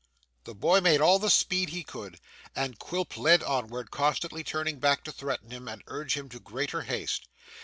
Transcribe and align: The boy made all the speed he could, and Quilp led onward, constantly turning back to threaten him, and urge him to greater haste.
The 0.45 0.55
boy 0.55 0.81
made 0.81 0.99
all 0.99 1.19
the 1.19 1.29
speed 1.29 1.69
he 1.69 1.83
could, 1.83 2.17
and 2.55 2.79
Quilp 2.79 3.17
led 3.17 3.43
onward, 3.43 3.91
constantly 3.91 4.43
turning 4.43 4.79
back 4.79 5.03
to 5.03 5.11
threaten 5.11 5.51
him, 5.51 5.67
and 5.67 5.83
urge 5.85 6.17
him 6.17 6.27
to 6.29 6.39
greater 6.39 6.81
haste. 6.81 7.27